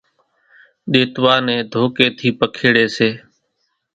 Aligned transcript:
ۮيتوا 0.91 1.35
ني 1.45 1.55
ڌوڪي 1.71 2.07
ٿي 2.17 2.27
پکيڙي 2.39 2.85
سي۔ 2.95 3.09